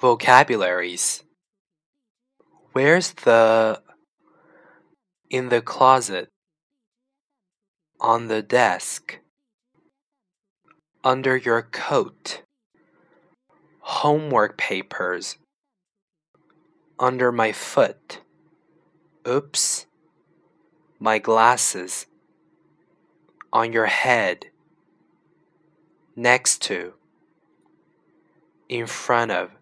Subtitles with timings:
[0.00, 1.24] Vocabularies.
[2.72, 3.82] Where's the
[5.28, 6.28] in the closet?
[8.00, 9.18] On the desk.
[11.02, 12.42] Under your coat.
[13.80, 15.36] Homework papers.
[17.00, 18.20] Under my foot.
[19.26, 19.86] Oops.
[21.00, 22.06] My glasses.
[23.52, 24.46] On your head.
[26.14, 26.94] Next to.
[28.68, 29.57] In front of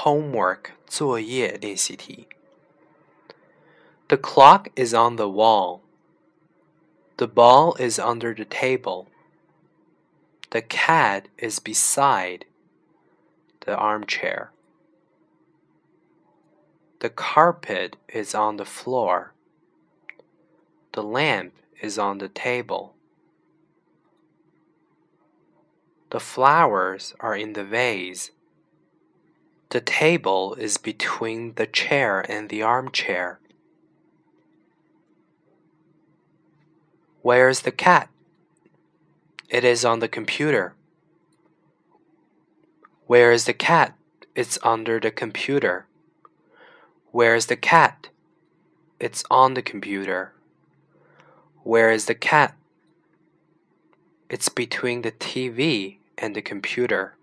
[0.00, 2.28] homework 作业练习题
[4.08, 5.80] The clock is on the wall.
[7.16, 9.06] The ball is under the table.
[10.50, 12.44] The cat is beside
[13.60, 14.52] the armchair.
[17.00, 19.32] The carpet is on the floor.
[20.92, 21.52] The lamp
[21.82, 22.94] is on the table.
[26.10, 28.30] The flowers are in the vase.
[29.71, 33.39] The table is between the chair and the armchair.
[37.21, 38.09] Where's the cat?
[39.47, 40.73] It is on the computer.
[43.07, 43.95] Where is the cat?
[44.35, 45.85] It's under the computer.
[47.11, 48.09] Where is the cat?
[48.99, 50.33] It's on the computer.
[51.63, 52.55] Where is the cat?
[54.29, 57.15] It's between the TV and the computer.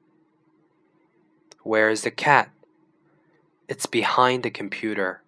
[1.63, 2.51] Where is the cat?
[3.69, 5.23] It's behind the computer.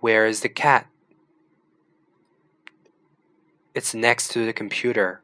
[0.00, 0.86] Where is the cat?
[3.74, 5.22] It's next to the computer.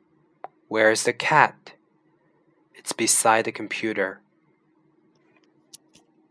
[0.69, 1.73] Where is the cat?
[2.75, 4.21] It's beside the computer.